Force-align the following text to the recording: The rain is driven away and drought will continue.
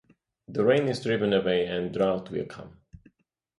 The 0.47 0.65
rain 0.65 0.87
is 0.87 1.03
driven 1.03 1.31
away 1.31 1.67
and 1.67 1.93
drought 1.93 2.31
will 2.31 2.47
continue. 2.47 2.75